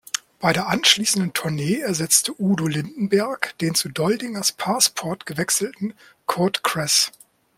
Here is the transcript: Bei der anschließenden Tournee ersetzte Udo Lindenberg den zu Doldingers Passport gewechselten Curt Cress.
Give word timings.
Bei 0.39 0.51
der 0.51 0.67
anschließenden 0.67 1.33
Tournee 1.33 1.77
ersetzte 1.79 2.33
Udo 2.41 2.65
Lindenberg 2.65 3.53
den 3.61 3.75
zu 3.75 3.87
Doldingers 3.87 4.51
Passport 4.51 5.27
gewechselten 5.27 5.93
Curt 6.25 6.63
Cress. 6.63 7.11